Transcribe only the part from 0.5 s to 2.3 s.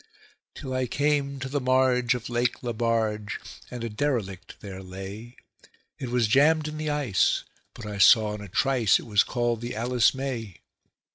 Till I came to the marge of